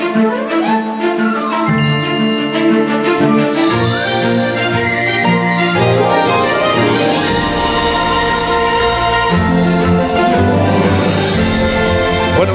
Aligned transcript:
Bueno, 0.00 0.59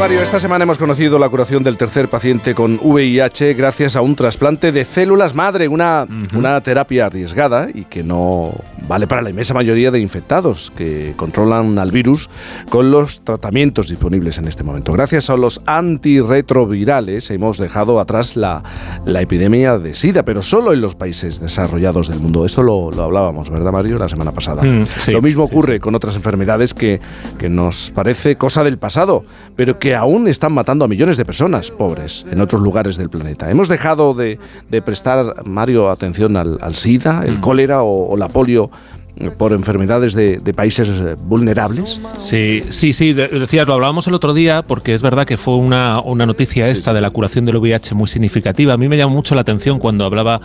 Mario, 0.06 0.22
esta 0.22 0.40
semana 0.40 0.66
hemos 0.66 0.78
conocido 0.78 1.18
la 1.18 1.28
curación 1.30 1.64
del 1.64 1.78
tercer 1.78 2.10
paciente 2.10 2.54
con 2.54 2.80
VIH 2.80 3.56
gracias 3.56 3.96
a 3.96 4.02
un 4.02 4.16
trasplante 4.16 4.72
de 4.72 4.86
células 4.86 5.34
madre, 5.34 5.68
una, 5.68 6.06
una 6.36 6.62
terapia 6.62 7.08
arriesgada 7.08 7.70
y 7.74 7.86
que 7.86 8.04
no 8.04 8.54
vale 8.88 9.08
para 9.08 9.24
la 9.24 9.32
inmensa 9.32 9.56
mayoría 9.56 9.90
de 9.90 10.00
infectados 10.00 10.72
que 10.78 11.14
controlan 11.16 11.80
al 11.80 11.90
virus 11.90 12.30
con 12.70 12.92
los 12.92 13.22
tratamientos 13.22 13.90
disponibles 13.90 14.38
en 14.38 14.48
este 14.48 14.64
momento. 14.64 14.94
Gracias 14.94 15.32
a 15.32 15.38
los 15.38 15.62
antirretrovirales 15.66 17.32
hemos 17.32 17.58
dejado 17.58 18.00
atrás 18.00 18.36
la, 18.36 18.62
la 19.06 19.22
epidemia 19.22 19.80
de 19.80 19.96
SIDA, 19.96 20.24
pero 20.24 20.44
solo 20.44 20.72
en 20.72 20.82
los 20.82 20.94
países 20.94 21.40
desarrollados 21.40 22.10
del 22.10 22.20
mundo. 22.20 22.46
Esto 22.46 22.62
lo, 22.62 22.92
lo 22.92 23.06
hablábamos, 23.06 23.50
¿verdad, 23.50 23.72
Mario, 23.72 23.98
la 23.98 24.08
semana 24.08 24.32
pasada? 24.32 24.62
Mm, 24.62 24.86
sí, 25.00 25.14
lo 25.14 25.24
mismo 25.24 25.48
sí, 25.48 25.52
ocurre 25.52 25.80
con 25.80 25.96
otras 25.96 26.16
enfermedades 26.16 26.76
que, 26.76 27.02
que 27.40 27.50
nos 27.50 27.90
parece 27.90 28.36
cosa 28.36 28.64
del 28.64 28.78
pasado, 28.78 29.26
pero 29.56 29.80
que 29.80 29.95
aún 29.96 30.28
están 30.28 30.54
matando 30.54 30.86
a 30.86 30.88
millones 30.88 31.18
de 31.18 31.26
personas 31.26 31.72
pobres 31.72 32.26
en 32.32 32.42
otros 32.42 32.62
lugares 32.62 32.98
del 32.98 33.10
planeta. 33.10 33.50
Hemos 33.50 33.68
dejado 33.70 34.14
de, 34.14 34.38
de 34.70 34.82
prestar, 34.82 35.46
Mario, 35.46 35.90
atención 35.90 36.38
al, 36.38 36.58
al 36.62 36.76
SIDA, 36.76 37.24
el 37.26 37.38
Mm. 37.38 37.42
cólera 37.42 37.84
o, 37.84 38.10
o 38.12 38.18
la 38.18 38.28
polio 38.28 38.70
eh, 39.18 39.32
por 39.38 39.54
enfermedades 39.54 40.14
de, 40.14 40.38
de 40.40 40.54
países 40.54 40.90
eh, 40.90 41.16
vulnerables. 41.18 42.00
Sí, 42.18 42.64
sí, 42.70 42.92
sí, 42.92 43.14
de- 43.14 43.28
decías, 43.30 43.66
lo 43.68 43.74
hablábamos 43.76 44.08
el 44.08 44.14
otro 44.14 44.34
día 44.34 44.62
porque 44.64 44.94
es 44.94 45.02
verdad 45.02 45.26
que 45.26 45.38
fue 45.38 45.56
una, 45.56 45.94
una 46.04 46.26
noticia 46.26 46.68
esta 46.68 46.94
de 46.94 47.00
la 47.02 47.10
curación 47.12 47.46
del 47.46 47.58
VIH 47.58 47.96
muy 47.96 48.08
significativa. 48.08 48.74
A 48.74 48.78
mí 48.78 48.88
me 48.90 48.98
llamó 48.98 49.16
mucho 49.16 49.34
la 49.36 49.42
atención 49.42 49.80
cuando 49.80 50.06
hablaba 50.06 50.42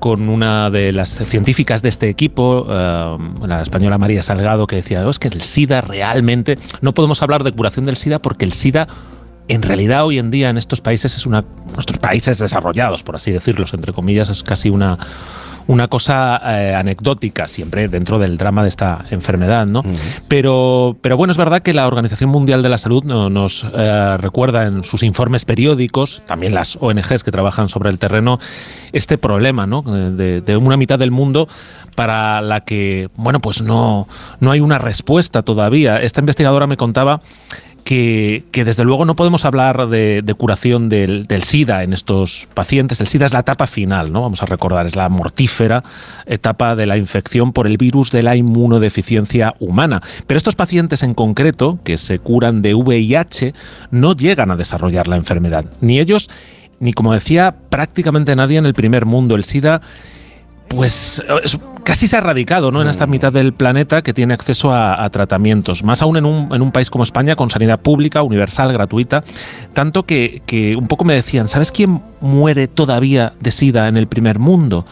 con 0.00 0.28
una 0.28 0.70
de 0.70 0.92
las 0.92 1.10
científicas 1.10 1.82
de 1.82 1.90
este 1.90 2.08
equipo, 2.08 2.66
eh, 2.68 3.16
la 3.46 3.60
española 3.60 3.98
María 3.98 4.22
Salgado, 4.22 4.66
que 4.66 4.76
decía, 4.76 5.06
"Oh, 5.06 5.10
es 5.10 5.18
que 5.18 5.28
el 5.28 5.42
SIDA 5.42 5.82
realmente, 5.82 6.58
no 6.80 6.92
podemos 6.92 7.22
hablar 7.22 7.44
de 7.44 7.52
curación 7.52 7.84
del 7.84 7.96
SIDA 7.96 8.18
porque 8.18 8.44
el 8.44 8.52
SIDA 8.52 8.88
en 9.48 9.62
realidad 9.62 10.06
hoy 10.06 10.18
en 10.18 10.30
día 10.30 10.48
en 10.48 10.56
estos 10.56 10.80
países 10.80 11.16
es 11.16 11.26
una 11.26 11.44
nuestros 11.74 11.98
países 11.98 12.38
desarrollados 12.38 13.02
por 13.02 13.16
así 13.16 13.32
decirlo 13.32 13.64
entre 13.72 13.92
comillas 13.92 14.30
es 14.30 14.44
casi 14.44 14.70
una 14.70 14.96
una 15.66 15.88
cosa 15.88 16.40
eh, 16.44 16.74
anecdótica 16.74 17.46
siempre 17.48 17.88
dentro 17.88 18.18
del 18.18 18.36
drama 18.38 18.62
de 18.62 18.68
esta 18.68 19.04
enfermedad, 19.10 19.66
¿no? 19.66 19.82
Pero, 20.28 20.96
pero 21.00 21.16
bueno, 21.16 21.30
es 21.30 21.36
verdad 21.36 21.62
que 21.62 21.72
la 21.72 21.86
Organización 21.86 22.30
Mundial 22.30 22.62
de 22.62 22.68
la 22.68 22.78
Salud 22.78 23.04
no- 23.04 23.30
nos 23.30 23.64
eh, 23.74 24.16
recuerda 24.18 24.66
en 24.66 24.84
sus 24.84 25.02
informes 25.02 25.44
periódicos, 25.44 26.22
también 26.26 26.54
las 26.54 26.76
ONGs 26.80 27.22
que 27.24 27.30
trabajan 27.30 27.68
sobre 27.68 27.90
el 27.90 27.98
terreno, 27.98 28.38
este 28.92 29.18
problema, 29.18 29.66
¿no? 29.66 29.82
De, 29.82 30.40
de 30.40 30.56
una 30.56 30.76
mitad 30.76 30.98
del 30.98 31.10
mundo 31.10 31.48
para 31.94 32.40
la 32.40 32.60
que, 32.62 33.08
bueno, 33.16 33.40
pues 33.40 33.62
no, 33.62 34.08
no 34.40 34.50
hay 34.52 34.60
una 34.60 34.78
respuesta 34.78 35.42
todavía. 35.42 35.98
Esta 35.98 36.20
investigadora 36.20 36.66
me 36.66 36.76
contaba 36.76 37.20
que, 37.90 38.64
desde 38.64 38.84
luego 38.84 39.04
no 39.04 39.16
podemos 39.16 39.44
hablar 39.44 39.88
de, 39.88 40.22
de 40.22 40.34
curación 40.34 40.88
del, 40.88 41.26
del 41.26 41.42
SIDA 41.42 41.82
en 41.82 41.92
estos 41.92 42.46
pacientes. 42.54 43.00
El 43.00 43.08
SIDA 43.08 43.26
es 43.26 43.32
la 43.32 43.40
etapa 43.40 43.66
final, 43.66 44.12
¿no? 44.12 44.22
Vamos 44.22 44.44
a 44.44 44.46
recordar, 44.46 44.86
es 44.86 44.94
la 44.94 45.08
mortífera 45.08 45.82
etapa 46.24 46.76
de 46.76 46.86
la 46.86 46.96
infección 46.96 47.52
por 47.52 47.66
el 47.66 47.78
virus 47.78 48.12
de 48.12 48.22
la 48.22 48.36
inmunodeficiencia 48.36 49.56
humana. 49.58 50.00
Pero 50.28 50.38
estos 50.38 50.54
pacientes 50.54 51.02
en 51.02 51.14
concreto, 51.14 51.80
que 51.82 51.98
se 51.98 52.20
curan 52.20 52.62
de 52.62 52.74
VIH, 52.74 53.54
no 53.90 54.14
llegan 54.14 54.52
a 54.52 54.56
desarrollar 54.56 55.08
la 55.08 55.16
enfermedad. 55.16 55.64
Ni 55.80 55.98
ellos, 55.98 56.30
ni 56.78 56.92
como 56.92 57.12
decía, 57.12 57.56
prácticamente 57.70 58.36
nadie 58.36 58.58
en 58.58 58.66
el 58.66 58.74
primer 58.74 59.04
mundo. 59.04 59.34
El 59.34 59.42
SIDA 59.42 59.80
pues 60.70 61.20
es- 61.44 61.58
casi 61.82 62.06
se 62.06 62.14
ha 62.16 62.20
erradicado 62.20 62.70
¿no? 62.70 62.80
en 62.80 62.88
esta 62.88 63.06
mitad 63.06 63.32
del 63.32 63.52
planeta 63.52 64.02
que 64.02 64.14
tiene 64.14 64.34
acceso 64.34 64.72
a, 64.72 65.02
a 65.04 65.10
tratamientos, 65.10 65.82
más 65.82 66.00
aún 66.02 66.16
en 66.16 66.24
un, 66.24 66.54
en 66.54 66.62
un 66.62 66.70
país 66.70 66.88
como 66.90 67.02
España 67.02 67.34
con 67.34 67.50
sanidad 67.50 67.80
pública, 67.80 68.22
universal, 68.22 68.72
gratuita, 68.72 69.24
tanto 69.72 70.04
que, 70.04 70.42
que 70.46 70.76
un 70.76 70.86
poco 70.86 71.04
me 71.04 71.14
decían, 71.14 71.48
¿sabes 71.48 71.72
quién 71.72 72.00
muere 72.20 72.68
todavía 72.68 73.32
de 73.40 73.50
SIDA 73.50 73.88
en 73.88 73.96
el 73.96 74.06
primer 74.06 74.38
mundo? 74.38 74.84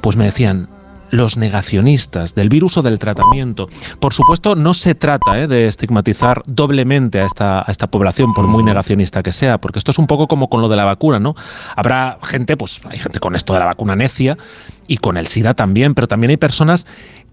Pues 0.00 0.16
me 0.16 0.24
decían, 0.24 0.68
los 1.10 1.36
negacionistas 1.36 2.34
del 2.34 2.48
virus 2.48 2.78
o 2.78 2.82
del 2.82 2.98
tratamiento. 2.98 3.68
Por 4.00 4.12
supuesto, 4.12 4.54
no 4.56 4.74
se 4.74 4.94
trata 4.94 5.38
¿eh? 5.40 5.46
de 5.46 5.66
estigmatizar 5.66 6.42
doblemente 6.46 7.20
a 7.20 7.26
esta, 7.26 7.60
a 7.60 7.70
esta 7.70 7.86
población, 7.86 8.34
por 8.34 8.46
muy 8.46 8.62
negacionista 8.62 9.22
que 9.22 9.32
sea, 9.32 9.58
porque 9.58 9.78
esto 9.78 9.90
es 9.90 9.98
un 9.98 10.06
poco 10.06 10.26
como 10.26 10.48
con 10.48 10.60
lo 10.60 10.68
de 10.68 10.76
la 10.76 10.84
vacuna, 10.84 11.18
¿no? 11.18 11.34
Habrá 11.76 12.18
gente, 12.22 12.56
pues 12.56 12.80
hay 12.88 12.98
gente 12.98 13.20
con 13.20 13.34
esto 13.34 13.52
de 13.52 13.60
la 13.60 13.66
vacuna 13.66 13.96
necia 13.96 14.36
y 14.88 14.98
con 14.98 15.16
el 15.16 15.26
SIDA 15.26 15.54
también, 15.54 15.94
pero 15.94 16.08
también 16.08 16.30
hay 16.30 16.36
personas 16.36 16.86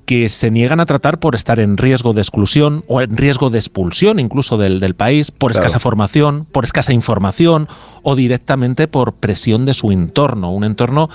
que 0.05 0.27
se 0.27 0.51
niegan 0.51 0.81
a 0.81 0.85
tratar 0.85 1.19
por 1.19 1.33
estar 1.33 1.61
en 1.61 1.77
riesgo 1.77 2.11
de 2.11 2.21
exclusión 2.21 2.83
o 2.87 2.99
en 2.99 3.15
riesgo 3.15 3.49
de 3.49 3.57
expulsión 3.59 4.19
incluso 4.19 4.57
del, 4.57 4.79
del 4.81 4.95
país, 4.95 5.31
por 5.31 5.51
Claro. 5.51 5.65
escasa 5.65 5.79
formación, 5.79 6.45
por 6.51 6.65
escasa 6.65 6.91
información 6.93 7.69
o 8.01 8.15
directamente 8.15 8.87
por 8.89 9.13
presión 9.13 9.65
de 9.65 9.73
su 9.73 9.91
entorno, 9.91 10.51
un 10.51 10.65
entorno 10.65 11.09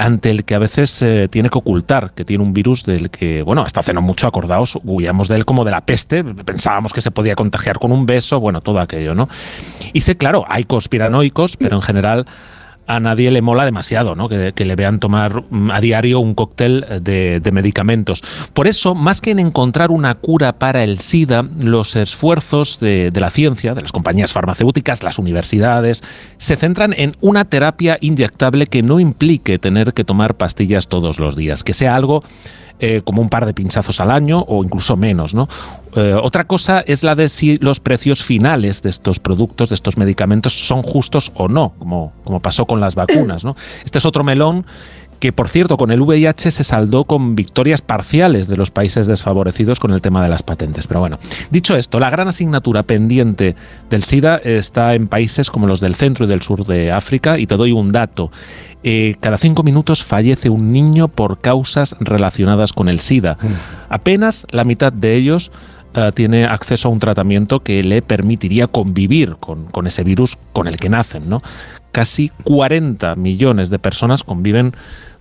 ante 0.00 0.30
el 0.30 0.44
que 0.44 0.54
a 0.54 0.58
veces 0.58 0.88
se 0.88 1.28
tiene 1.28 1.50
que 1.50 1.58
ocultar 1.58 2.12
que 2.12 2.24
tiene 2.24 2.42
un 2.42 2.54
virus 2.54 2.84
del 2.84 3.10
que, 3.10 3.42
bueno, 3.42 3.60
hasta 3.60 3.80
hace 3.80 3.92
no 3.92 4.00
mucho, 4.00 4.26
acordaos, 4.26 4.78
huíamos 4.82 5.28
de 5.28 5.36
él 5.36 5.44
como 5.44 5.62
de 5.62 5.72
la 5.72 5.82
peste, 5.82 6.24
pensábamos 6.24 6.94
que 6.94 7.02
se 7.02 7.10
podía 7.10 7.36
contagiar 7.36 7.78
con 7.78 7.92
un 7.92 8.06
beso, 8.06 8.40
bueno, 8.40 8.60
todo 8.60 8.80
aquello, 8.80 9.14
¿no? 9.14 9.28
Y 9.92 10.00
sé, 10.00 10.16
claro, 10.16 10.46
hay 10.48 10.64
conspiranoicos, 10.64 11.58
pero 11.58 11.76
en 11.76 11.82
general 11.82 12.26
a 12.94 13.00
nadie 13.00 13.30
le 13.30 13.40
mola 13.42 13.64
demasiado, 13.64 14.14
¿no? 14.14 14.28
Que, 14.28 14.52
le 14.56 14.76
vean 14.76 14.98
tomar 14.98 15.44
mm, 15.48 15.70
a 15.70 15.80
diario 15.80 16.20
un 16.20 16.34
cóctel 16.34 16.84
de, 17.02 17.50
medicamentos. 17.52 18.22
Por 18.52 18.66
eso, 18.68 18.94
más 18.94 19.20
que 19.20 19.30
en 19.30 19.38
encontrar 19.38 19.90
una 19.90 20.14
cura 20.14 20.52
para 20.52 20.84
el 20.84 20.98
SIDA, 20.98 21.44
los 21.58 21.96
esfuerzos 21.96 22.78
de 22.80 23.12
la 23.14 23.30
ciencia, 23.30 23.74
de 23.74 23.82
las 23.82 23.92
compañías 23.92 24.32
farmacéuticas, 24.32 25.02
las 25.02 25.18
universidades, 25.18 26.02
se 26.36 26.56
centran 26.56 26.94
en 26.96 27.16
una 27.20 27.44
terapia 27.44 27.98
inyectable 28.00 28.66
que 28.66 28.82
no 28.82 29.00
implique 29.00 29.58
tener 29.58 29.92
que 29.92 30.04
tomar 30.04 30.36
pastillas 30.36 30.88
todos 30.88 31.18
los 31.18 31.36
días, 31.36 31.64
que 31.64 31.74
sea 31.74 31.94
algo 31.96 32.22
eh, 32.80 33.02
como 33.04 33.20
un 33.20 33.28
par 33.28 33.46
de 33.46 33.54
pinchazos 33.54 34.00
al 34.00 34.10
año 34.10 34.44
o 34.48 34.64
incluso 34.64 34.96
menos. 34.96 35.34
¿no? 35.34 35.48
Eh, 35.94 36.14
otra 36.20 36.44
cosa 36.44 36.80
es 36.80 37.02
la 37.02 37.14
de 37.14 37.28
si 37.28 37.58
los 37.58 37.78
precios 37.78 38.22
finales 38.22 38.82
de 38.82 38.90
estos 38.90 39.18
productos, 39.18 39.68
de 39.68 39.74
estos 39.74 39.96
medicamentos, 39.96 40.66
son 40.66 40.82
justos 40.82 41.30
o 41.34 41.48
no, 41.48 41.74
como, 41.78 42.12
como 42.24 42.40
pasó 42.40 42.66
con 42.66 42.80
las 42.80 42.94
vacunas. 42.94 43.44
¿no? 43.44 43.54
Este 43.84 43.98
es 43.98 44.06
otro 44.06 44.24
melón 44.24 44.64
que 45.20 45.32
por 45.32 45.48
cierto 45.48 45.76
con 45.76 45.90
el 45.90 46.00
VIH 46.00 46.50
se 46.50 46.64
saldó 46.64 47.04
con 47.04 47.36
victorias 47.36 47.82
parciales 47.82 48.48
de 48.48 48.56
los 48.56 48.70
países 48.70 49.06
desfavorecidos 49.06 49.78
con 49.78 49.92
el 49.92 50.00
tema 50.00 50.22
de 50.22 50.30
las 50.30 50.42
patentes. 50.42 50.86
Pero 50.86 51.00
bueno, 51.00 51.18
dicho 51.50 51.76
esto, 51.76 52.00
la 52.00 52.10
gran 52.10 52.26
asignatura 52.26 52.82
pendiente 52.82 53.54
del 53.90 54.02
SIDA 54.02 54.38
está 54.38 54.94
en 54.94 55.08
países 55.08 55.50
como 55.50 55.66
los 55.66 55.80
del 55.80 55.94
centro 55.94 56.24
y 56.24 56.28
del 56.28 56.40
sur 56.40 56.66
de 56.66 56.90
África 56.90 57.38
y 57.38 57.46
te 57.46 57.56
doy 57.56 57.72
un 57.72 57.92
dato. 57.92 58.32
Eh, 58.82 59.16
cada 59.20 59.36
cinco 59.36 59.62
minutos 59.62 60.02
fallece 60.02 60.48
un 60.48 60.72
niño 60.72 61.08
por 61.08 61.40
causas 61.40 61.94
relacionadas 62.00 62.72
con 62.72 62.88
el 62.88 63.00
SIDA. 63.00 63.36
Apenas 63.90 64.46
la 64.50 64.64
mitad 64.64 64.90
de 64.90 65.16
ellos 65.16 65.52
eh, 65.92 66.12
tiene 66.14 66.46
acceso 66.46 66.88
a 66.88 66.92
un 66.92 66.98
tratamiento 66.98 67.60
que 67.60 67.82
le 67.82 68.00
permitiría 68.00 68.68
convivir 68.68 69.36
con, 69.38 69.66
con 69.66 69.86
ese 69.86 70.02
virus 70.02 70.38
con 70.54 70.66
el 70.66 70.78
que 70.78 70.88
nacen. 70.88 71.28
¿no? 71.28 71.42
Casi 71.92 72.30
40 72.44 73.14
millones 73.16 73.70
de 73.70 73.78
personas 73.78 74.22
conviven 74.24 74.72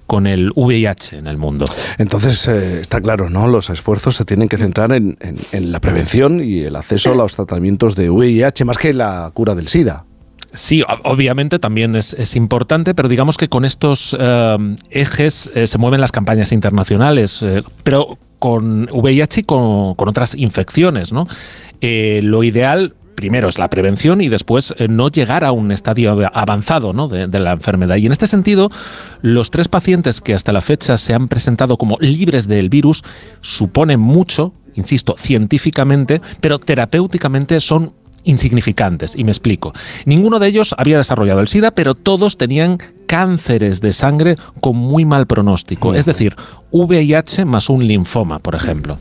con 0.08 0.26
el 0.26 0.52
VIH 0.56 1.18
en 1.20 1.28
el 1.28 1.38
mundo. 1.38 1.66
Entonces, 2.00 2.48
eh, 2.48 2.82
está 2.82 3.00
claro, 3.00 3.30
¿no? 3.30 3.48
Los 3.48 3.70
esfuerzos 3.70 4.16
se 4.16 4.26
tienen 4.26 4.50
que 4.50 4.58
centrar 4.58 4.92
en, 4.92 5.18
en- 5.20 5.38
en 5.52 5.72
la 5.72 5.80
prevención 5.80 6.44
y 6.44 6.62
el 6.62 6.76
acceso 6.76 7.12
a 7.12 7.16
los 7.16 7.36
tratamientos 7.36 7.96
de 7.96 8.10
VIH, 8.10 8.66
más 8.66 8.78
que 8.80 8.94
la 8.94 9.30
cura 9.34 9.54
del 9.54 9.68
SIDA. 9.68 10.06
Sí, 10.52 10.84
obviamente 11.04 11.60
también 11.60 11.96
es, 11.96 12.16
es 12.16 12.36
importante, 12.36 12.96
pero 12.96 13.08
digamos 13.08 13.38
que 13.38 13.50
con 13.50 13.66
estos 13.66 14.18
eh, 14.20 14.58
ejes 14.90 15.52
eh, 15.54 15.68
se 15.68 15.78
mueven 15.78 16.02
las 16.02 16.12
campañas 16.12 16.52
internacionales, 16.54 17.44
eh, 17.44 17.62
pero 17.84 18.18
con 18.40 18.90
VIH 18.92 19.42
y 19.42 19.44
con, 19.44 19.94
con 19.94 20.10
otras 20.10 20.34
infecciones, 20.34 21.14
¿no? 21.14 21.28
Lo 21.82 22.44
ideal 22.44 22.96
primero 23.20 23.50
es 23.50 23.58
la 23.60 23.68
prevención 23.70 24.22
y 24.22 24.30
después 24.30 24.74
eh, 24.78 24.88
no 24.88 25.10
llegar 25.10 25.44
a 25.44 25.52
un 25.52 25.74
estadio 25.74 26.12
av- 26.12 26.32
avanzado 26.34 26.94
¿no? 26.94 27.10
de, 27.10 27.28
de 27.28 27.40
la 27.40 27.52
enfermedad. 27.52 27.98
Y 27.98 28.06
en 28.06 28.14
este 28.14 28.28
sentido, 28.28 28.70
los 29.22 29.52
tres 29.52 29.68
pacientes 29.68 30.22
que 30.22 30.34
hasta 30.34 30.54
la 30.54 30.62
fecha 30.62 30.98
se 30.98 31.14
han 31.14 31.28
presentado 31.28 31.76
como 31.76 31.98
libres 32.00 32.48
del 32.48 32.70
virus 32.70 33.04
suponen 33.42 34.00
mucho, 34.00 34.54
insisto, 34.76 35.16
científicamente, 35.18 36.22
pero 36.40 36.60
terapéuticamente 36.60 37.60
son 37.60 37.92
insignificantes. 38.24 39.16
Y 39.18 39.26
me 39.26 39.32
explico. 39.32 39.74
Ninguno 40.06 40.40
de 40.40 40.48
ellos 40.48 40.74
había 40.78 40.98
desarrollado 40.98 41.42
el 41.42 41.48
SIDA, 41.50 41.72
pero 41.72 41.96
todos 41.96 42.38
tenían 42.38 42.78
cánceres 43.06 43.82
de 43.82 43.92
sangre 43.92 44.36
con 44.62 44.78
muy 44.78 45.04
mal 45.04 45.26
pronóstico. 45.28 45.94
Es 45.96 46.06
decir, 46.06 46.36
VIH 46.72 47.44
más 47.46 47.70
un 47.70 47.86
linfoma, 47.86 48.40
por 48.40 48.56
ejemplo. 48.56 48.98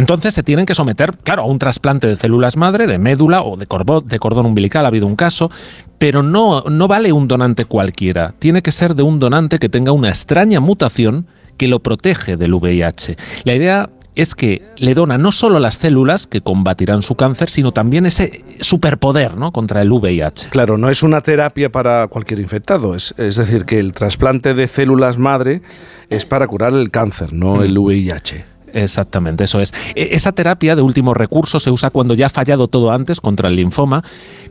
Entonces 0.00 0.32
se 0.32 0.42
tienen 0.42 0.64
que 0.64 0.74
someter, 0.74 1.12
claro, 1.18 1.42
a 1.42 1.44
un 1.44 1.58
trasplante 1.58 2.06
de 2.06 2.16
células 2.16 2.56
madre, 2.56 2.86
de 2.86 2.98
médula 2.98 3.42
o 3.42 3.58
de, 3.58 3.66
de 3.66 4.18
cordón 4.18 4.46
umbilical, 4.46 4.86
ha 4.86 4.88
habido 4.88 5.06
un 5.06 5.14
caso, 5.14 5.50
pero 5.98 6.22
no, 6.22 6.62
no 6.62 6.88
vale 6.88 7.12
un 7.12 7.28
donante 7.28 7.66
cualquiera, 7.66 8.32
tiene 8.38 8.62
que 8.62 8.72
ser 8.72 8.94
de 8.94 9.02
un 9.02 9.20
donante 9.20 9.58
que 9.58 9.68
tenga 9.68 9.92
una 9.92 10.08
extraña 10.08 10.58
mutación 10.58 11.26
que 11.58 11.68
lo 11.68 11.80
protege 11.80 12.38
del 12.38 12.54
VIH. 12.54 13.18
La 13.44 13.54
idea 13.54 13.90
es 14.14 14.34
que 14.34 14.62
le 14.78 14.94
dona 14.94 15.18
no 15.18 15.32
solo 15.32 15.60
las 15.60 15.74
células 15.74 16.26
que 16.26 16.40
combatirán 16.40 17.02
su 17.02 17.14
cáncer, 17.14 17.50
sino 17.50 17.72
también 17.72 18.06
ese 18.06 18.42
superpoder 18.60 19.36
¿no? 19.36 19.52
contra 19.52 19.82
el 19.82 19.92
VIH. 19.92 20.48
Claro, 20.48 20.78
no 20.78 20.88
es 20.88 21.02
una 21.02 21.20
terapia 21.20 21.70
para 21.70 22.06
cualquier 22.06 22.40
infectado, 22.40 22.94
es, 22.94 23.14
es 23.18 23.36
decir, 23.36 23.66
que 23.66 23.78
el 23.78 23.92
trasplante 23.92 24.54
de 24.54 24.66
células 24.66 25.18
madre 25.18 25.60
es 26.08 26.24
para 26.24 26.46
curar 26.46 26.72
el 26.72 26.90
cáncer, 26.90 27.34
no 27.34 27.62
el 27.62 27.76
VIH. 27.76 28.46
Exactamente, 28.74 29.44
eso 29.44 29.60
es. 29.60 29.72
E, 29.94 30.10
esa 30.12 30.32
terapia 30.32 30.76
de 30.76 30.82
último 30.82 31.14
recurso 31.14 31.60
se 31.60 31.70
usa 31.70 31.90
cuando 31.90 32.14
ya 32.14 32.26
ha 32.26 32.30
fallado 32.30 32.68
todo 32.68 32.92
antes 32.92 33.20
contra 33.20 33.48
el 33.48 33.56
linfoma, 33.56 34.02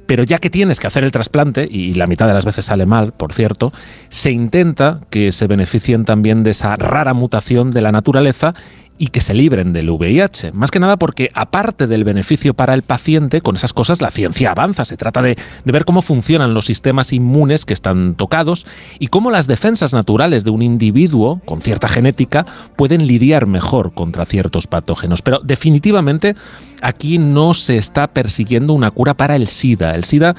pero 0.05 0.23
ya 0.23 0.39
que 0.39 0.49
tienes 0.49 0.79
que 0.79 0.87
hacer 0.87 1.03
el 1.03 1.11
trasplante, 1.11 1.67
y 1.69 1.93
la 1.93 2.07
mitad 2.07 2.27
de 2.27 2.33
las 2.33 2.45
veces 2.45 2.65
sale 2.65 2.85
mal, 2.85 3.11
por 3.13 3.33
cierto, 3.33 3.71
se 4.09 4.31
intenta 4.31 4.99
que 5.09 5.31
se 5.31 5.47
beneficien 5.47 6.05
también 6.05 6.43
de 6.43 6.51
esa 6.51 6.75
rara 6.75 7.13
mutación 7.13 7.71
de 7.71 7.81
la 7.81 7.91
naturaleza 7.91 8.55
y 8.99 9.07
que 9.07 9.21
se 9.21 9.33
libren 9.33 9.71
del 9.71 9.89
VIH. 9.89 10.51
Más 10.51 10.69
que 10.69 10.79
nada 10.79 10.97
porque 10.97 11.29
aparte 11.33 11.87
del 11.87 12.03
beneficio 12.03 12.53
para 12.53 12.73
el 12.73 12.83
paciente, 12.83 13.39
con 13.41 13.55
esas 13.55 13.71
cosas 13.71 14.01
la 14.01 14.11
ciencia 14.11 14.51
avanza. 14.51 14.83
Se 14.83 14.97
trata 14.97 15.21
de, 15.21 15.37
ver 15.63 15.85
cómo 15.85 16.01
funcionan 16.01 16.53
los 16.53 16.65
sistemas 16.65 17.13
inmunes 17.13 17.65
que 17.65 17.73
están 17.73 18.15
tocados 18.15 18.67
y 18.99 19.07
cómo 19.07 19.31
las 19.31 19.47
defensas 19.47 19.93
naturales 19.93 20.43
de 20.43 20.51
un 20.51 20.61
individuo 20.61 21.41
con 21.45 21.61
cierta 21.61 21.87
genética 21.87 22.45
pueden 22.75 23.07
lidiar 23.07 23.47
mejor 23.47 23.93
contra 23.93 24.25
ciertos 24.25 24.67
patógenos. 24.67 25.21
Pero 25.21 25.39
definitivamente 25.39 26.35
aquí 26.81 27.17
no 27.17 27.53
se 27.53 27.77
está 27.77 28.07
persiguiendo 28.07 28.73
una 28.73 28.91
cura 28.91 29.13
para 29.13 29.37
el 29.37 29.47
SIDA. 29.47 29.95
El 29.95 30.03
SIDA 30.03 30.35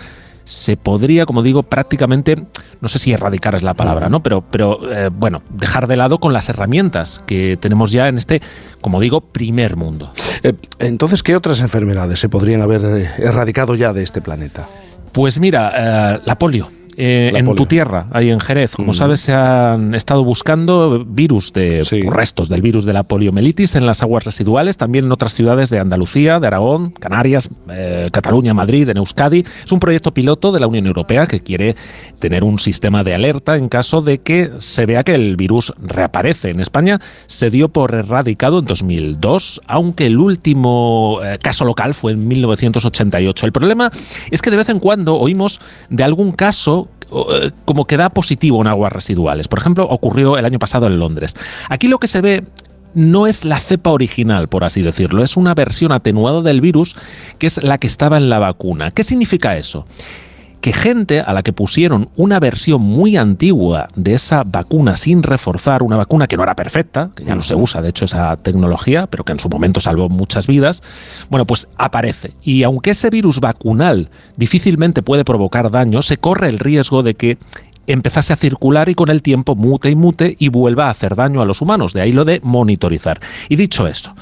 se 0.51 0.77
podría, 0.77 1.27
como 1.27 1.45
digo, 1.45 1.63
prácticamente, 1.63 2.35
no 2.81 2.89
sé 2.89 2.99
si 2.99 3.13
erradicar 3.13 3.55
es 3.55 3.63
la 3.63 3.75
palabra, 3.75 4.09
¿no? 4.09 4.21
Pero, 4.21 4.43
pero 4.43 4.81
eh, 4.93 5.09
bueno, 5.09 5.43
dejar 5.49 5.87
de 5.87 5.95
lado 5.95 6.19
con 6.19 6.33
las 6.33 6.49
herramientas 6.49 7.23
que 7.25 7.57
tenemos 7.61 7.93
ya 7.93 8.09
en 8.09 8.19
este, 8.19 8.43
como 8.81 8.99
digo, 8.99 9.21
primer 9.21 9.77
mundo. 9.77 10.13
Eh, 10.43 10.55
entonces, 10.81 11.23
¿qué 11.23 11.37
otras 11.37 11.61
enfermedades 11.61 12.19
se 12.19 12.29
podrían 12.29 12.63
haber 12.63 12.85
eh, 12.85 13.09
erradicado 13.19 13.77
ya 13.77 13.93
de 13.93 14.03
este 14.03 14.21
planeta? 14.21 14.67
Pues 15.13 15.39
mira, 15.39 16.21
la 16.25 16.35
polio 16.37 16.69
eh, 17.03 17.33
en 17.35 17.55
tu 17.55 17.65
tierra, 17.65 18.09
ahí 18.11 18.29
en 18.29 18.41
Jerez. 18.41 18.77
Como 18.77 18.91
mm. 18.91 18.95
sabes, 18.95 19.21
se 19.21 19.33
han 19.33 19.95
estado 19.95 20.23
buscando 20.23 21.03
virus 21.07 21.51
de 21.55 21.83
restos 22.11 22.51
del 22.51 22.61
virus 22.61 22.85
de 22.85 22.93
la 22.93 23.05
poliomielitis 23.05 23.75
en 23.75 23.87
las 23.87 24.03
aguas 24.03 24.25
residuales, 24.25 24.77
también 24.77 25.07
en 25.07 25.13
otras 25.13 25.33
ciudades 25.33 25.71
de 25.71 25.79
Andalucía, 25.79 26.41
de 26.41 26.47
Aragón, 26.47 26.91
Canarias, 26.91 27.49
eh, 27.71 28.11
Cataluña, 28.13 28.53
Madrid, 28.53 28.87
en 28.91 28.99
Euskadi. 28.99 29.47
Es 29.65 29.73
un 29.73 29.81
proyecto 29.81 30.13
piloto 30.13 30.53
de 30.53 30.61
la 30.61 30.67
Unión 30.67 30.87
Europea 30.87 31.27
que 31.27 31.41
quiere 31.41 31.75
tener 32.19 32.45
un 32.45 32.59
sistema 32.59 33.03
de 33.03 33.15
alerta 33.15 33.57
en 33.57 33.71
caso 33.71 34.03
de 34.03 34.19
que 34.19 34.51
se 34.59 34.85
vea 34.85 35.03
que 35.03 35.15
el 35.15 35.37
virus 35.37 35.73
reaparece. 35.79 36.51
En 36.51 36.61
España 36.61 37.01
se 37.27 37.49
dio 37.49 37.71
por 37.71 37.95
erradicado 37.95 38.59
en 38.59 38.67
2002, 38.67 39.63
aunque 39.67 40.05
el 40.05 40.19
último 40.19 41.21
eh, 41.25 41.39
caso 41.41 41.65
local 41.65 41.95
fue 41.95 42.13
en 42.13 42.29
1988. 42.29 43.47
El 43.47 43.53
problema 43.53 43.91
es 44.31 44.43
que 44.43 44.51
de 44.51 44.59
vez 44.59 44.69
en 44.69 44.81
cuando 44.81 45.17
oímos 45.17 45.63
de 45.89 46.05
algún 46.05 46.33
caso 46.33 46.90
como 47.65 47.85
que 47.85 47.97
da 47.97 48.11
positivo 48.11 48.61
en 48.61 48.67
aguas 48.67 48.93
residuales. 48.93 49.49
Por 49.49 49.59
ejemplo, 49.59 49.85
ocurrió 49.85 50.39
el 50.39 50.45
año 50.45 50.59
pasado 50.59 50.87
en 50.87 50.99
Londres. 50.99 51.35
Aquí 51.69 51.89
lo 51.89 51.99
que 51.99 52.07
se 52.07 52.21
ve 52.21 52.45
no 52.95 53.27
es 53.27 53.45
la 53.45 53.59
cepa 53.59 53.91
original, 53.91 54.49
por 54.49 54.65
así 54.65 54.83
decirlo, 54.83 55.23
es 55.23 55.37
una 55.37 55.55
versión 55.55 55.93
atenuada 55.93 56.43
del 56.43 56.61
virus 56.61 56.97
que 57.39 57.47
es 57.47 57.63
la 57.63 57.79
que 57.79 57.87
estaba 57.87 58.17
en 58.17 58.29
la 58.29 58.39
vacuna. 58.39 58.91
¿Qué 58.91 59.03
significa 59.03 59.57
eso? 59.57 59.87
Que 60.61 60.73
gente 60.73 61.21
a 61.21 61.33
la 61.33 61.43
que 61.43 61.53
pusieron 61.53 62.11
una 62.17 62.39
versión 62.39 62.83
muy 62.83 63.17
antigua 63.17 63.89
de 63.97 64.15
esa 64.15 64.45
vacuna 64.45 64.97
sin 64.97 65.23
reforzar, 65.23 65.83
una 65.83 65.97
vacuna 65.97 66.27
que 66.27 66.37
no 66.37 66.43
era 66.43 66.55
perfecta, 66.55 67.11
que 67.17 67.25
ya 67.25 67.35
no 67.35 67.43
se 67.43 67.55
usa 67.55 67.81
de 67.81 67.89
hecho 67.89 68.05
esa 68.05 68.37
tecnología, 68.37 69.07
pero 69.07 69.25
que 69.25 69.33
en 69.33 69.41
su 69.41 69.49
momento 69.49 69.81
salvó 69.81 70.09
muchas 70.09 70.47
vidas, 70.47 70.83
bueno, 71.31 71.47
pues 71.47 71.69
aparece. 71.77 72.35
Y 72.43 72.63
aunque 72.63 72.91
ese 72.91 73.11
virus 73.11 73.41
vacunal 73.41 74.11
difícilmente 74.37 75.03
puede 75.03 75.25
provocar 75.25 75.71
daño, 75.71 76.03
se 76.03 76.19
corre 76.19 76.49
el 76.49 76.59
riesgo 76.59 77.03
de 77.03 77.15
que 77.15 77.39
empezase 77.87 78.33
a 78.33 78.37
circular 78.37 78.89
y 78.89 78.95
con 78.95 79.09
el 79.09 79.23
tiempo 79.23 79.55
mute 79.55 79.91
y 79.91 79.97
mute 79.97 80.37
y 80.39 80.49
vuelva 80.49 80.87
a 80.87 80.91
hacer 80.91 81.17
daño 81.17 81.43
a 81.43 81.45
los 81.45 81.61
humanos. 81.61 81.93
De 81.93 82.01
ahí 82.01 82.13
lo 82.13 82.25
de 82.25 82.41
monitorizar. 82.43 83.21
Y 83.49 83.57
dicho 83.57 83.87
esto, 83.87 84.15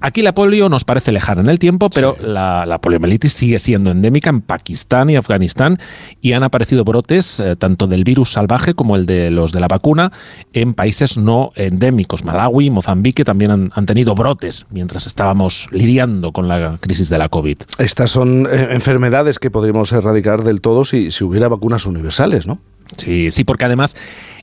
aquí 0.00 0.22
la 0.22 0.34
polio 0.34 0.68
nos 0.68 0.84
parece 0.84 1.12
lejana 1.12 1.40
en 1.40 1.48
el 1.48 1.58
tiempo, 1.58 1.90
pero 1.90 2.16
la, 2.20 2.78
poliomielitis 2.80 3.32
sigue 3.32 3.58
siendo 3.58 3.90
endémica 3.90 4.30
en 4.30 4.42
Pakistán 4.42 5.10
y 5.10 5.16
Afganistán 5.16 5.78
y 6.20 6.32
han 6.32 6.42
aparecido 6.42 6.84
brotes 6.84 7.40
eh, 7.40 7.56
tanto 7.56 7.86
del 7.86 8.04
virus 8.04 8.32
salvaje 8.32 8.74
como 8.74 8.96
el 8.96 9.06
de 9.06 9.30
los 9.30 9.52
de 9.52 9.60
la 9.60 9.68
vacuna 9.68 10.12
en 10.52 10.74
países 10.74 11.18
no 11.18 11.52
endémicos. 11.56 12.24
Malawi, 12.24 12.70
Mozambique 12.70 13.24
también 13.24 13.50
han, 13.50 13.70
han 13.74 13.86
tenido 13.86 14.14
brotes 14.14 14.66
mientras 14.70 15.06
estábamos 15.06 15.68
lidiando 15.70 16.32
con 16.32 16.48
la 16.48 16.78
crisis 16.80 17.08
de 17.08 17.18
la 17.18 17.28
COVID. 17.28 17.58
Estas 17.78 18.10
son 18.10 18.46
eh, 18.46 18.68
enfermedades 18.70 19.38
que 19.38 19.50
podríamos 19.50 19.92
erradicar 19.92 20.44
del 20.44 20.60
todo 20.60 20.84
si, 20.84 21.10
si 21.10 21.24
hubiera 21.24 21.48
vacunas 21.48 21.86
universales, 21.86 22.46
¿no? 22.46 22.60
Sí, 22.96 23.30
sí, 23.30 23.44
porque 23.44 23.64
además 23.64 23.96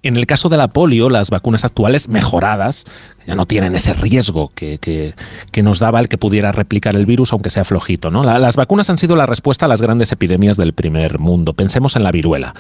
en 0.04 0.18
el 0.18 0.28
caso 0.28 0.50
de 0.50 0.58
la 0.58 0.68
polio, 0.68 1.10
las 1.10 1.30
vacunas 1.30 1.64
actuales 1.66 2.10
mejoradas 2.10 2.86
ya 3.26 3.36
no 3.36 3.46
tienen 3.46 3.74
ese 3.76 3.94
riesgo 3.94 4.52
que, 4.54 4.78
que, 4.80 5.64
nos 5.64 5.80
daba 5.80 6.02
el 6.02 6.10
que 6.10 6.18
pudiera 6.18 6.52
replicar 6.52 6.96
el 6.96 7.06
virus, 7.06 7.32
aunque 7.32 7.50
sea 7.50 7.64
flojito. 7.64 8.12
¿no? 8.12 8.22
las 8.24 8.58
vacunas 8.58 8.90
han 8.90 8.98
sido 8.98 9.16
la 9.16 9.26
respuesta 9.26 9.66
a 9.66 9.70
las 9.70 9.82
grandes 9.82 10.12
epidemias 10.12 10.58
del 10.58 10.74
primer 10.74 11.20
mundo. 11.20 11.54
Pensemos 11.54 11.96
en 11.96 12.04
la 12.04 12.12
viruela, 12.12 12.54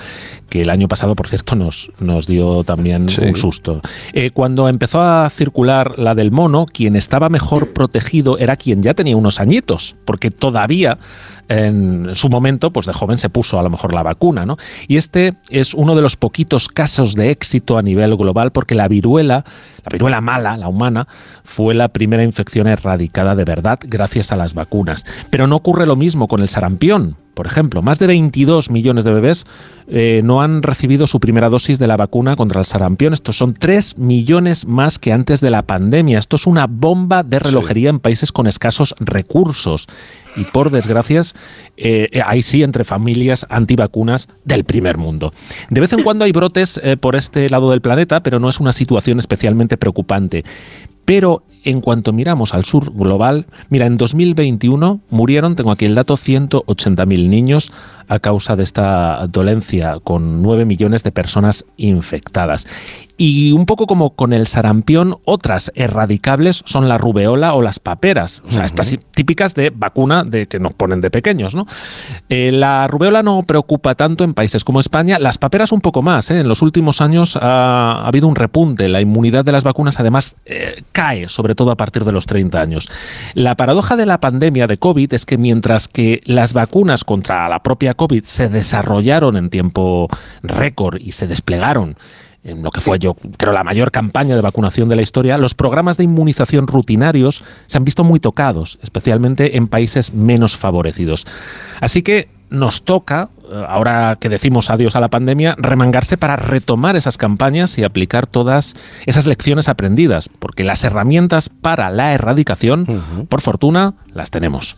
que 0.50 0.62
el 0.62 0.70
año 0.70 0.88
pasado, 0.88 1.16
por 1.16 1.28
cierto, 1.28 1.56
nos, 1.56 1.92
nos 2.00 2.28
dio 2.28 2.64
también 2.64 3.08
un 3.22 3.36
susto. 3.36 3.82
Eh, 4.14 4.32
cuando 4.32 4.70
empezó 4.70 5.02
a 5.02 5.30
circular 5.30 6.00
la 6.00 6.16
del 6.16 6.32
mono, 6.32 6.66
quien 6.66 6.96
estaba 6.96 7.28
mejor 7.28 7.74
protegido 7.74 8.38
era 8.38 8.56
quien 8.56 8.84
ya 8.84 8.94
tenía 8.94 9.18
unos 9.18 9.42
añitos, 9.42 9.98
porque 10.06 10.32
todavía 10.32 10.98
en 11.50 12.16
su 12.16 12.30
momento, 12.30 12.72
pues 12.72 12.86
de 12.86 12.94
joven 12.94 13.18
se 13.18 13.30
puso 13.30 13.60
a 13.60 13.64
lo 13.64 13.70
mejor 13.70 13.94
la 13.94 14.02
vacuna, 14.02 14.46
¿no? 14.46 14.58
Y 14.88 14.98
este 14.98 15.34
es 15.50 15.74
uno 15.74 15.96
de 15.96 16.02
los 16.02 16.16
poquitos 16.16 16.68
casos 16.70 17.16
de 17.16 17.32
éxito 17.34 17.78
a 17.78 17.82
nivel 17.82 18.16
global 18.16 18.52
porque 18.52 18.76
la 18.76 18.88
viruela, 18.88 19.44
la 19.84 19.90
viruela 19.92 20.22
mala, 20.22 20.56
la 20.56 20.70
humana, 20.70 21.08
fue 21.44 21.74
la 21.74 21.90
primera 21.90 22.24
infección 22.24 22.68
erradicada 22.68 23.36
de 23.36 23.44
verdad 23.44 23.80
gracias 23.84 24.32
a 24.32 24.38
las 24.38 24.54
vacunas. 24.54 25.06
Pero 25.30 25.48
no 25.48 25.58
ocurre 25.58 25.86
lo 25.86 25.98
mismo 25.98 26.28
con 26.28 26.42
el 26.42 26.50
sarampión. 26.50 27.18
Por 27.34 27.48
ejemplo, 27.48 27.82
más 27.82 27.98
de 27.98 28.08
22 28.08 28.70
millones 28.70 29.04
de 29.04 29.12
bebés 29.12 29.46
eh, 29.88 30.22
no 30.24 30.42
han 30.42 30.62
recibido 30.62 31.08
su 31.08 31.20
primera 31.20 31.50
dosis 31.50 31.80
de 31.80 31.88
la 31.88 31.98
vacuna 31.98 32.36
contra 32.36 32.60
el 32.60 32.66
sarampión. 32.66 33.14
Estos 33.14 33.38
son 33.38 33.56
3 33.56 33.98
millones 33.98 34.68
más 34.68 35.00
que 35.00 35.12
antes 35.12 35.42
de 35.42 35.50
la 35.50 35.64
pandemia. 35.64 36.20
Esto 36.20 36.36
es 36.36 36.46
una 36.46 36.68
bomba 36.68 37.24
de 37.24 37.40
relojería 37.40 37.90
en 37.90 38.00
países 38.00 38.32
con 38.32 38.46
escasos 38.46 38.94
recursos. 39.00 39.88
Y 40.36 40.44
por 40.46 40.70
desgracias, 40.70 41.34
eh, 41.78 42.22
ahí 42.26 42.42
sí 42.42 42.64
entre 42.64 42.84
familias 42.84 43.46
antivacunas 43.50 44.30
del 44.46 44.64
primer 44.64 44.98
mundo. 44.98 45.34
De 45.70 45.82
vez 45.82 45.94
en 45.94 46.04
cuando 46.04 46.26
hay 46.26 46.32
brotes 46.32 46.80
eh, 46.84 46.98
por 46.98 47.16
este 47.16 47.50
lado 47.50 47.72
del 47.72 47.82
planeta, 47.82 48.22
pero 48.22 48.40
no 48.40 48.50
es 48.50 48.60
una 48.60 48.74
situación 48.74 49.20
especialmente 49.20 49.78
preocupante. 49.78 50.44
Pero 51.06 51.44
en 51.64 51.82
cuanto 51.82 52.14
miramos 52.14 52.54
al 52.54 52.66
sur 52.66 52.94
global, 52.94 53.46
mira, 53.70 53.86
en 53.86 53.98
2021 53.98 55.02
murieron, 55.10 55.56
tengo 55.56 55.72
aquí 55.72 55.86
el 55.86 55.96
dato, 55.96 56.16
180.000 56.16 57.30
niños 57.30 57.72
a 58.08 58.20
causa 58.20 58.56
de 58.56 58.64
esta 58.64 59.26
dolencia, 59.28 59.98
con 60.04 60.42
9 60.42 60.66
millones 60.66 61.04
de 61.04 61.12
personas 61.12 61.66
infectadas. 61.78 62.68
Y 63.16 63.52
un 63.52 63.68
poco 63.68 63.86
como 63.86 64.16
con 64.16 64.34
el 64.34 64.48
sarampión, 64.48 65.18
otras 65.26 65.72
erradicables 65.76 66.64
son 66.66 66.90
la 66.90 66.98
rubeola 66.98 67.54
o 67.54 67.62
las 67.62 67.78
paperas, 67.80 68.42
o 68.46 68.52
sea, 68.52 68.64
estas 68.64 68.96
típicas 69.12 69.54
de 69.54 69.70
vacuna 69.70 70.24
de 70.24 70.48
que 70.48 70.60
nos 70.60 70.74
ponen 70.74 71.00
de 71.00 71.12
pequeños. 71.12 71.54
¿no? 71.54 71.68
Eh, 72.30 72.52
la 72.52 72.88
rubeola 72.88 73.22
no 73.22 73.44
preocupa 73.44 73.94
tanto 73.94 74.24
en 74.24 74.34
países 74.34 74.64
como 74.64 74.80
España, 74.80 75.20
las 75.20 75.38
paperas 75.38 75.72
un 75.72 75.82
poco 75.82 76.02
más. 76.02 76.32
¿eh? 76.32 76.40
En 76.40 76.48
los 76.48 76.64
últimos 76.64 77.02
años 77.02 77.38
ha, 77.40 78.06
habido 78.06 78.28
un 78.28 78.36
repunte, 78.36 78.90
la 78.90 79.02
inmunidad 79.02 79.46
de 79.46 79.52
las 79.52 79.64
vacunas 79.64 80.00
además 80.00 80.36
eh, 80.46 80.84
cae, 80.92 81.30
sobre 81.30 81.54
todo 81.54 81.70
a 81.70 81.78
partir 81.78 82.06
de 82.06 82.12
los 82.12 82.26
30 82.26 82.60
años. 82.60 82.90
La 83.36 83.56
paradoja 83.56 83.96
de 83.96 84.08
la 84.08 84.20
pandemia 84.20 84.66
de 84.66 84.78
COVID 84.78 85.14
es 85.14 85.26
que 85.26 85.38
mientras 85.38 85.88
que 85.88 86.22
las 86.26 86.54
vacunas 86.54 87.04
contra 87.04 87.48
la 87.48 87.62
propia 87.62 87.94
COVID 87.94 88.24
se 88.24 88.50
desarrollaron 88.50 89.38
en 89.38 89.52
tiempo 89.52 90.08
récord 90.42 91.00
y 91.00 91.12
se 91.12 91.28
desplegaron 91.28 91.96
en 92.44 92.62
lo 92.62 92.72
que 92.72 92.82
fue 92.82 93.00
yo 93.00 93.16
creo 93.38 93.54
la 93.54 93.64
mayor 93.64 93.92
campaña 93.92 94.36
de 94.36 94.42
vacunación 94.42 94.90
de 94.90 94.96
la 94.96 95.02
historia, 95.02 95.38
los 95.38 95.54
programas 95.54 95.98
de 95.98 96.04
inmunización 96.04 96.68
rutinarios 96.68 97.44
se 97.68 97.78
han 97.78 97.86
visto 97.86 98.04
muy 98.04 98.20
tocados, 98.20 98.80
especialmente 98.82 99.58
en 99.58 99.68
países 99.68 100.14
menos 100.14 100.58
favorecidos. 100.58 101.26
Así 101.80 102.02
que 102.02 102.30
nos 102.50 102.84
toca, 102.84 103.30
eh, 103.50 103.66
ahora 103.68 104.18
que 104.20 104.30
decimos 104.30 104.70
adiós 104.70 104.96
a 104.96 105.00
la 105.00 105.08
pandemia, 105.08 105.56
remangarse 105.58 106.18
para 106.18 106.36
retomar 106.36 106.96
esas 106.96 107.18
campañas 107.18 107.78
y 107.78 107.84
aplicar 107.84 108.28
todas 108.28 108.76
esas 109.06 109.26
lecciones 109.26 109.70
aprendidas, 109.70 110.30
porque 110.40 110.64
las 110.64 110.84
herramientas 110.84 111.50
para 111.50 111.90
la 111.90 112.14
erradicación, 112.14 112.86
por 113.28 113.42
fortuna, 113.42 113.96
las 114.14 114.30
tenemos. 114.30 114.78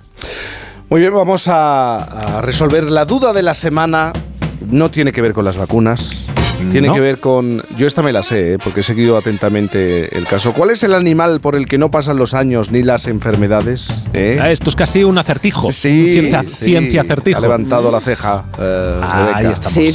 Muy 0.89 1.01
bien, 1.01 1.13
vamos 1.13 1.47
a, 1.47 2.37
a 2.37 2.41
resolver 2.41 2.85
la 2.85 3.05
duda 3.05 3.33
de 3.33 3.43
la 3.43 3.55
semana. 3.55 4.13
No 4.69 4.89
tiene 4.89 5.11
que 5.11 5.21
ver 5.21 5.33
con 5.33 5.43
las 5.43 5.57
vacunas, 5.57 6.25
tiene 6.69 6.91
que 6.91 6.99
ver 6.99 7.19
con. 7.19 7.63
Yo 7.77 7.87
esta 7.87 8.01
me 8.01 8.11
la 8.11 8.23
sé, 8.23 8.53
¿eh? 8.53 8.57
porque 8.57 8.81
he 8.81 8.83
seguido 8.83 9.17
atentamente 9.17 10.17
el 10.17 10.25
caso. 10.25 10.53
¿Cuál 10.53 10.71
es 10.71 10.83
el 10.83 10.93
animal 10.93 11.39
por 11.39 11.55
el 11.55 11.67
que 11.67 11.77
no 11.77 11.91
pasan 11.91 12.17
los 12.17 12.33
años 12.33 12.71
ni 12.71 12.83
las 12.83 13.07
enfermedades? 13.07 13.93
Eh? 14.13 14.39
Ah, 14.41 14.51
esto 14.51 14.69
es 14.69 14.75
casi 14.75 15.03
un 15.03 15.17
acertijo. 15.17 15.71
Sí, 15.71 16.11
ciencia, 16.11 16.43
ciencia 16.43 17.01
acertijo. 17.01 17.37
Ha 17.37 17.41
levantado 17.41 17.91
la 17.91 17.99
ceja. 17.99 18.45
Eh, 18.59 18.99
ah, 19.03 19.31
ahí 19.35 19.45
estamos. 19.47 19.73
Sí. 19.73 19.93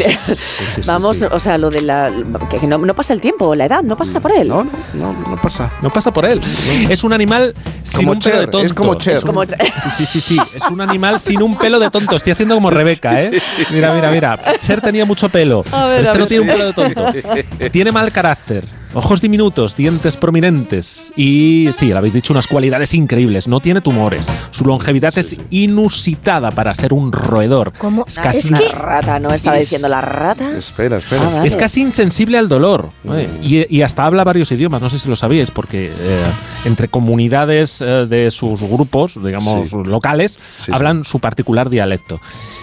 Vamos, 0.87 1.23
o 1.23 1.41
sea, 1.41 1.59
lo 1.59 1.71
de 1.71 1.83
la. 1.83 2.13
que 2.49 2.67
no, 2.67 2.79
no, 2.79 2.95
pasa 2.95 3.13
el 3.13 3.21
tiempo, 3.21 3.55
la 3.55 3.67
edad, 3.67 3.83
no 3.83 3.97
pasa 3.97 4.21
por 4.21 4.33
él. 4.33 4.49
No, 4.49 4.65
no, 4.65 4.71
no, 4.95 5.13
no 5.13 5.41
pasa. 5.41 5.71
No 5.83 5.91
pasa 5.91 6.13
por 6.13 6.25
él. 6.25 6.41
Es 6.89 7.05
un 7.05 7.13
animal 7.13 7.55
sin 7.83 8.09
un 8.09 8.19
pelo 8.19 8.41
de 8.41 8.47
tonto. 8.47 8.67
Es 8.67 8.73
como 8.73 8.95
Cher. 8.95 9.21
como 9.21 9.45
Sí, 9.45 10.07
sí, 10.07 10.21
sí. 10.21 10.39
Es 10.55 10.63
un 10.71 10.81
animal 10.81 11.21
sin 11.21 11.43
un 11.43 11.57
pelo 11.57 11.79
de 11.79 11.91
tonto. 11.91 12.17
Estoy 12.17 12.33
haciendo 12.33 12.55
como 12.55 12.71
Rebeca, 12.81 13.23
¿eh? 13.23 13.41
Mira, 13.71 13.95
mira, 13.95 14.11
mira. 14.11 14.39
Cher 14.61 14.81
tenía 14.81 15.05
mucho 15.05 15.29
pelo. 15.29 15.65
este 15.65 16.19
no 16.19 16.27
tiene 16.27 16.43
un 16.43 16.49
pelo 16.61 16.67
de 16.67 16.95
tonto. 16.95 17.71
Tiene 17.71 17.93
mal 17.93 18.13
carácter, 18.13 18.65
ojos 18.95 19.21
diminutos, 19.21 19.77
dientes 19.77 20.17
prominentes 20.17 21.13
y, 21.17 21.69
sí, 21.73 21.89
lo 21.89 21.99
habéis 21.99 22.15
dicho, 22.15 22.33
unas 22.33 22.47
cualidades 22.47 22.95
increíbles. 22.95 23.49
No 23.49 23.61
tiene 23.61 23.81
tumores. 23.81 24.29
Su 24.51 24.65
longevidad 24.65 25.17
es 25.19 25.41
inusitada 25.51 26.51
para 26.51 26.75
ser 26.75 26.93
un 26.93 27.13
roedor. 27.13 27.73
¿Cómo? 27.79 28.05
Es 28.07 28.19
casi 28.19 28.49
una 28.49 28.61
rata, 28.73 29.19
¿no? 29.19 29.33
Estaba 29.33 29.57
diciendo 29.59 29.89
la 29.89 30.01
rata. 30.01 30.51
Espera, 30.51 30.99
espera. 30.99 31.41
Ah, 31.41 31.47
es 31.47 31.57
casi 31.57 31.81
insensible 31.81 32.39
al 32.39 32.49
dolor. 32.49 32.91
Mm. 33.05 33.43
Y, 33.43 33.83
hasta 33.83 34.05
habla 34.05 34.25
varios 34.25 34.53
idiomas, 34.53 34.83
no 34.83 34.91
sé 34.91 34.99
si 34.99 35.09
lo 35.09 35.17
sabíais, 35.17 35.51
porque 35.51 35.93
eh, 35.97 36.23
entre 36.65 36.89
comunidades 36.89 37.81
eh, 37.81 38.07
de 38.09 38.31
sus 38.31 38.61
grupos, 38.63 39.23
digamos, 39.23 39.73
locales, 39.73 40.39
hablan 40.71 41.05
su 41.05 41.19
particular 41.19 41.71
dialecto. 41.71 42.21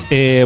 Eh, 0.10 0.46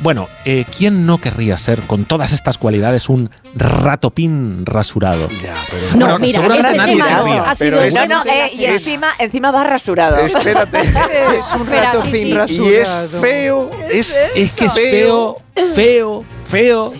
bueno, 0.00 0.28
eh, 0.44 0.64
¿quién 0.76 1.06
no 1.06 1.18
querría 1.18 1.56
ser 1.58 1.80
con 1.82 2.04
todas 2.04 2.32
estas 2.32 2.58
cualidades 2.58 3.08
un 3.08 3.30
ratopín 3.54 4.64
rasurado? 4.64 5.28
Ya, 5.42 5.54
pero... 5.70 5.96
No, 5.96 6.18
mira, 6.18 6.40
seguramente 6.40 6.72
este 6.72 6.78
nadie 6.78 7.02
querría. 7.02 7.52
Pero 7.58 7.82
es, 7.82 7.94
no, 7.94 8.06
no, 8.06 8.30
eh, 8.30 8.50
y 8.52 8.64
encima, 8.64 9.08
encima 9.18 9.50
va 9.50 9.64
rasurado. 9.64 10.16
Espérate. 10.24 10.80
es 11.38 11.46
un 11.58 11.66
ratopín 11.66 12.36
rasurado. 12.36 12.70
Y 12.70 12.74
es 12.74 13.08
feo, 13.20 13.70
es, 13.90 14.18
es 14.34 14.52
que 14.52 14.66
es 14.66 14.72
feo 14.72 15.08
feo, 15.08 15.36
feo, 15.74 16.24
feo 16.48 16.92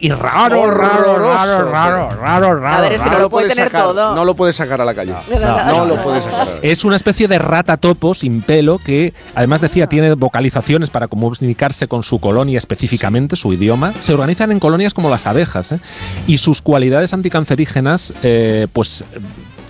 y 0.00 0.10
raro, 0.10 0.70
raro, 0.70 1.18
raro, 1.18 1.70
raro, 1.70 2.08
raro, 2.14 2.56
raro. 2.56 2.68
A 2.68 2.80
ver, 2.80 2.92
es 2.92 3.02
que 3.02 3.10
no 3.10 3.18
lo 3.18 3.30
puede 3.30 3.48
tener 3.48 3.70
todo. 3.70 4.14
No 4.14 4.24
lo 4.24 4.36
puede 4.36 4.52
sacar 4.52 4.80
a 4.80 4.84
la 4.84 4.94
calle. 4.94 5.14
No, 5.66 5.86
lo 5.86 6.02
puede 6.02 6.20
sacar. 6.20 6.48
Es 6.62 6.84
una 6.84 6.96
especie 6.96 7.28
de 7.28 7.38
rata 7.38 7.76
topo 7.76 8.14
sin 8.14 8.42
pelo 8.42 8.78
que, 8.78 9.12
además 9.34 9.60
decía, 9.60 9.88
tiene 9.88 10.14
vocalizaciones 10.14 10.90
para 10.90 11.08
comunicarse 11.08 11.88
con 11.88 12.02
su 12.02 12.20
colonia 12.20 12.58
específicamente, 12.58 13.36
su 13.36 13.52
idioma. 13.52 13.92
Se 14.00 14.14
organizan 14.14 14.52
en 14.52 14.60
colonias 14.60 14.94
como 14.94 15.10
las 15.10 15.26
abejas 15.26 15.72
¿eh? 15.72 15.80
y 16.26 16.38
sus 16.38 16.62
cualidades 16.62 17.12
anticancerígenas, 17.12 18.14
eh, 18.22 18.68
pues 18.72 19.04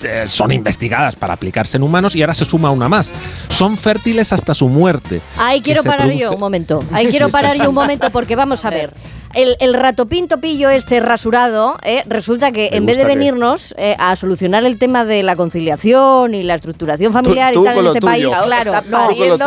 eh, 0.04 0.24
son 0.26 0.52
investigadas 0.52 1.16
para 1.16 1.34
aplicarse 1.34 1.76
en 1.76 1.82
humanos 1.82 2.16
y 2.16 2.22
ahora 2.22 2.34
se 2.34 2.44
suma 2.44 2.70
una 2.70 2.88
más. 2.88 3.12
Son 3.48 3.76
fértiles 3.76 4.32
hasta 4.32 4.54
su 4.54 4.68
muerte. 4.68 5.20
Ahí 5.36 5.60
quiero 5.60 5.82
parar 5.82 6.10
yo 6.10 6.32
un 6.32 6.40
momento. 6.40 6.84
Ahí 6.92 7.06
quiero 7.06 7.28
parar 7.28 7.56
yo 7.56 7.68
un 7.68 7.74
momento 7.74 8.10
porque 8.10 8.36
vamos 8.36 8.64
a 8.64 8.70
ver 8.70 8.92
el, 9.34 9.56
el 9.60 9.74
ratopín 9.74 10.28
topillo 10.28 10.70
este 10.70 11.00
rasurado, 11.00 11.76
eh, 11.82 12.02
resulta 12.06 12.52
que 12.52 12.70
en 12.72 12.86
vez 12.86 12.96
de 12.96 13.04
venirnos 13.04 13.74
eh, 13.76 13.96
a 13.98 14.16
solucionar 14.16 14.64
el 14.64 14.78
tema 14.78 15.04
de 15.04 15.22
la 15.22 15.36
conciliación 15.36 16.34
y 16.34 16.42
la 16.42 16.54
estructuración 16.54 17.12
familiar 17.12 17.54
y 17.54 17.62
tal 17.62 17.78
en 17.78 17.86
este 17.86 18.00
país, 18.00 18.26
claro, 18.26 18.72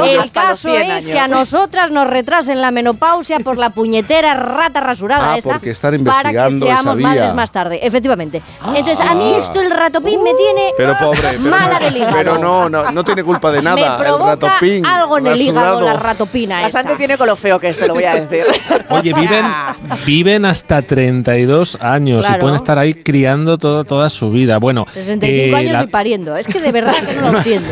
el 0.05 0.31
caso 0.31 0.77
es 0.77 1.07
que 1.07 1.19
a 1.19 1.27
nosotras 1.27 1.91
nos 1.91 2.07
retrasen 2.07 2.61
la 2.61 2.71
menopausia 2.71 3.39
por 3.39 3.57
la 3.57 3.69
puñetera 3.69 4.35
rata 4.35 4.79
rasurada 4.79 5.33
ah, 5.33 5.37
esta 5.37 5.59
para 6.05 6.31
que 6.31 6.51
seamos 6.59 6.99
madres 6.99 7.33
más 7.33 7.51
tarde, 7.51 7.79
efectivamente. 7.81 8.41
Entonces, 8.67 8.99
a 8.99 9.13
mí 9.15 9.33
esto 9.35 9.61
el 9.61 9.71
ratopín 9.71 10.23
me 10.23 10.33
tiene 10.33 10.73
pero 10.77 10.95
pobre, 10.97 11.37
mala 11.37 11.79
del 11.79 11.97
hígado. 11.97 12.15
Pero 12.15 12.37
no, 12.37 12.69
no, 12.69 12.91
no 12.91 13.03
tiene 13.03 13.23
culpa 13.23 13.51
de 13.51 13.61
nada. 13.61 13.97
Me 13.97 14.03
provoca 14.03 14.59
algo 14.83 15.17
en 15.17 15.27
el 15.27 15.41
hígado 15.41 15.81
la 15.81 15.93
ratopina 15.93 16.61
Bastante 16.61 16.95
tiene 16.95 17.17
con 17.17 17.27
lo 17.27 17.35
feo 17.35 17.59
que 17.59 17.69
esto, 17.69 17.87
lo 17.87 17.93
voy 17.93 18.05
a 18.05 18.15
decir. 18.15 18.45
Oye, 18.89 19.13
viven 19.13 19.45
viven 20.05 20.45
hasta 20.45 20.81
32 20.81 21.77
años 21.81 22.25
y 22.29 22.39
pueden 22.39 22.55
estar 22.55 22.77
ahí 22.77 22.93
criando 22.93 23.57
todo, 23.57 23.83
toda 23.83 24.09
su 24.09 24.31
vida. 24.31 24.57
Bueno, 24.57 24.85
65 24.93 25.25
eh, 25.25 25.55
años 25.55 25.83
y 25.83 25.87
pariendo. 25.87 26.35
Es 26.37 26.47
que 26.47 26.59
de 26.59 26.71
verdad 26.71 26.95
que 27.05 27.13
no 27.15 27.31
lo 27.31 27.37
entiendo. 27.37 27.69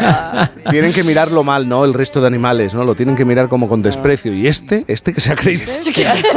tienen 0.70 0.92
que 0.92 1.02
mirarlo 1.04 1.44
mal, 1.44 1.68
¿no? 1.68 1.84
El 1.84 1.94
resto 1.94 2.20
de 2.20 2.26
animales, 2.26 2.74
¿no? 2.74 2.84
Lo 2.84 2.94
tienen 2.94 3.16
que 3.16 3.24
mirar 3.24 3.48
como 3.48 3.68
con 3.68 3.82
desprecio. 3.82 4.32
Y 4.34 4.46
este, 4.46 4.84
este 4.88 5.12
que 5.12 5.20
se 5.20 5.32
ha 5.32 5.36
creído. 5.36 5.64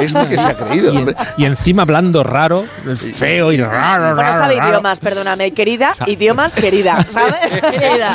Este 0.01 0.27
que 0.27 0.37
se 0.37 0.47
ha 0.47 0.55
creído. 0.55 0.93
Y, 1.37 1.45
encima 1.45 1.83
hablando 1.83 2.23
raro, 2.23 2.63
feo 2.95 3.51
y 3.51 3.61
raro, 3.61 4.15
raro. 4.15 4.15
No 4.15 4.37
sabe 4.37 4.55
idiomas, 4.55 4.99
perdóname, 4.99 5.51
querida. 5.51 5.93
Idiomas, 6.07 6.53
querida, 6.53 7.05
¿sabes? 7.11 7.61
querida. 7.61 8.13